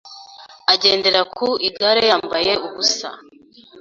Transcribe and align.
agendera 0.73 1.21
ku 1.35 1.47
igare 1.67 2.03
yambaye 2.11 2.53
ubusa 2.67 3.09